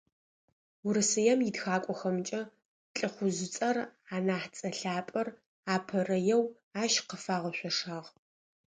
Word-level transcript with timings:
Урысыем 0.85 1.39
итхакӀохэмкӏэ 1.49 2.41
ЛӀыхъужъыцӏэр, 2.95 3.77
анахь 4.15 4.47
цӏэ 4.55 4.69
лъапӏэр, 4.79 5.27
апэрэеу 5.73 6.43
ащ 6.81 6.93
къыфагъэшъошагъ. 7.07 8.09